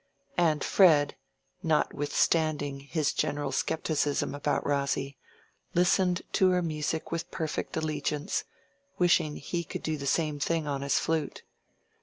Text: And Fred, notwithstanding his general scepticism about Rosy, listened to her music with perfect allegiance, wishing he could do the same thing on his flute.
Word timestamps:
And 0.39 0.63
Fred, 0.63 1.13
notwithstanding 1.61 2.79
his 2.79 3.13
general 3.13 3.51
scepticism 3.51 4.33
about 4.33 4.65
Rosy, 4.65 5.19
listened 5.75 6.23
to 6.31 6.49
her 6.49 6.63
music 6.63 7.11
with 7.11 7.29
perfect 7.29 7.77
allegiance, 7.77 8.43
wishing 8.97 9.35
he 9.35 9.63
could 9.63 9.83
do 9.83 9.97
the 9.97 10.07
same 10.07 10.39
thing 10.39 10.65
on 10.65 10.81
his 10.81 10.97
flute. 10.97 11.43